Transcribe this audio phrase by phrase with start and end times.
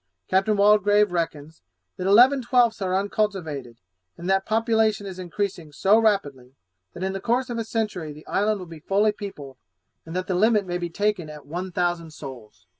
[0.27, 1.61] Captain Waldegrave reckons,
[1.97, 3.77] that eleven twelfths are uncultivated,
[4.17, 6.55] and that population is increasing so rapidly,
[6.93, 9.57] that in the course of a century the island will be fully peopled,
[10.03, 12.65] and that the limit may be taken at one thousand souls.